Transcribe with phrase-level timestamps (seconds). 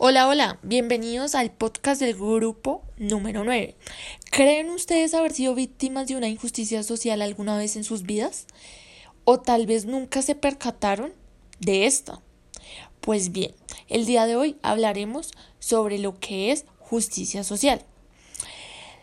[0.00, 3.74] Hola, hola, bienvenidos al podcast del grupo número 9.
[4.30, 8.46] ¿Creen ustedes haber sido víctimas de una injusticia social alguna vez en sus vidas?
[9.24, 11.12] ¿O tal vez nunca se percataron
[11.58, 12.22] de esta?
[13.00, 13.56] Pues bien,
[13.88, 17.84] el día de hoy hablaremos sobre lo que es justicia social.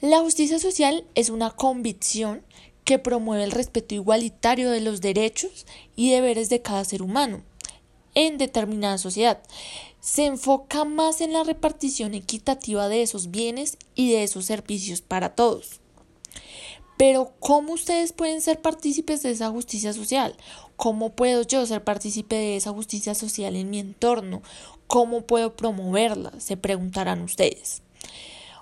[0.00, 2.44] La justicia social es una convicción
[2.84, 5.66] que promueve el respeto igualitario de los derechos
[5.96, 7.42] y deberes de cada ser humano
[8.16, 9.40] en determinada sociedad.
[10.00, 15.36] Se enfoca más en la repartición equitativa de esos bienes y de esos servicios para
[15.36, 15.80] todos.
[16.96, 20.34] Pero ¿cómo ustedes pueden ser partícipes de esa justicia social?
[20.76, 24.42] ¿Cómo puedo yo ser partícipe de esa justicia social en mi entorno?
[24.86, 26.32] ¿Cómo puedo promoverla?
[26.40, 27.82] Se preguntarán ustedes.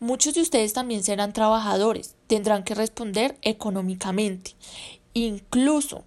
[0.00, 4.56] Muchos de ustedes también serán trabajadores, tendrán que responder económicamente.
[5.14, 6.04] Incluso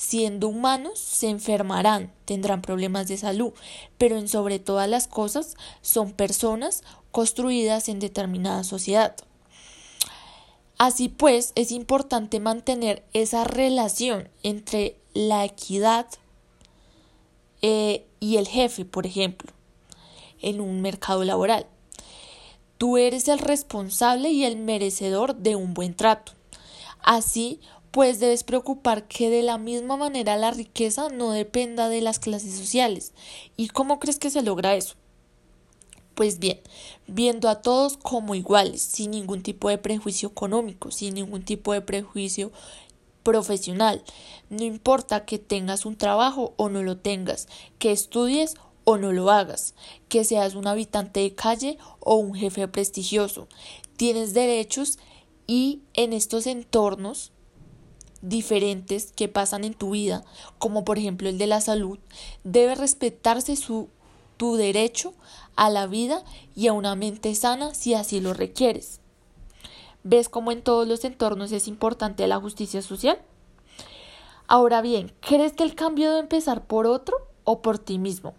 [0.00, 3.52] Siendo humanos, se enfermarán, tendrán problemas de salud,
[3.98, 9.14] pero en sobre todas las cosas son personas construidas en determinada sociedad.
[10.78, 16.06] Así pues, es importante mantener esa relación entre la equidad
[17.60, 19.52] eh, y el jefe, por ejemplo,
[20.40, 21.66] en un mercado laboral.
[22.78, 26.32] Tú eres el responsable y el merecedor de un buen trato.
[27.02, 27.60] Así,
[27.90, 32.54] pues debes preocupar que de la misma manera la riqueza no dependa de las clases
[32.54, 33.12] sociales.
[33.56, 34.94] ¿Y cómo crees que se logra eso?
[36.14, 36.60] Pues bien,
[37.06, 41.80] viendo a todos como iguales, sin ningún tipo de prejuicio económico, sin ningún tipo de
[41.80, 42.52] prejuicio
[43.22, 44.02] profesional.
[44.50, 49.30] No importa que tengas un trabajo o no lo tengas, que estudies o no lo
[49.30, 49.74] hagas,
[50.08, 53.48] que seas un habitante de calle o un jefe prestigioso.
[53.96, 54.98] Tienes derechos
[55.46, 57.32] y en estos entornos
[58.22, 60.24] diferentes que pasan en tu vida,
[60.58, 61.98] como por ejemplo el de la salud,
[62.44, 63.88] debe respetarse su,
[64.36, 65.14] tu derecho
[65.56, 66.22] a la vida
[66.54, 69.00] y a una mente sana si así lo requieres.
[70.02, 73.20] ¿Ves cómo en todos los entornos es importante la justicia social?
[74.46, 78.34] Ahora bien, ¿crees que el cambio debe empezar por otro o por ti mismo?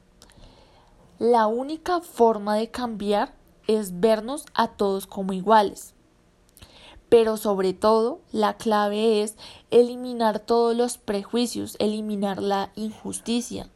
[1.19, 3.35] La única forma de cambiar
[3.67, 5.93] es vernos a todos como iguales.
[7.11, 9.35] Pero sobre todo, la clave es
[9.69, 13.69] eliminar todos los prejuicios, eliminar la injusticia,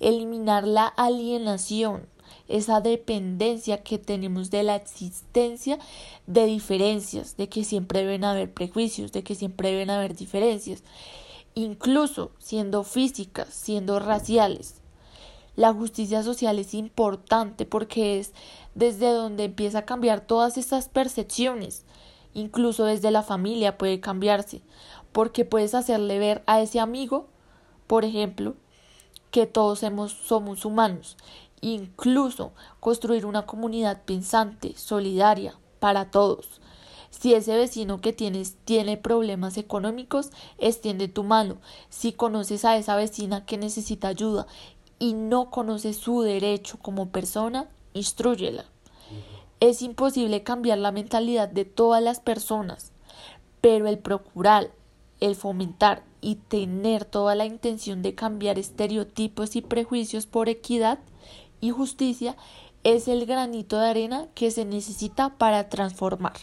[0.00, 2.08] eliminar la alienación,
[2.48, 5.78] esa dependencia que tenemos de la existencia
[6.26, 10.82] de diferencias, de que siempre deben haber prejuicios, de que siempre deben haber diferencias,
[11.54, 14.76] incluso siendo físicas, siendo raciales.
[15.56, 18.32] La justicia social es importante porque es
[18.74, 21.84] desde donde empieza a cambiar todas estas percepciones
[22.34, 24.62] Incluso desde la familia puede cambiarse,
[25.12, 27.26] porque puedes hacerle ver a ese amigo,
[27.86, 28.54] por ejemplo,
[29.30, 31.16] que todos somos humanos.
[31.60, 36.60] Incluso construir una comunidad pensante, solidaria, para todos.
[37.10, 41.56] Si ese vecino que tienes tiene problemas económicos, extiende tu mano.
[41.88, 44.46] Si conoces a esa vecina que necesita ayuda
[44.98, 48.66] y no conoce su derecho como persona, instruyela.
[49.60, 52.92] Es imposible cambiar la mentalidad de todas las personas,
[53.60, 54.70] pero el procurar,
[55.20, 61.00] el fomentar y tener toda la intención de cambiar estereotipos y prejuicios por equidad
[61.60, 62.36] y justicia
[62.84, 66.34] es el granito de arena que se necesita para transformar.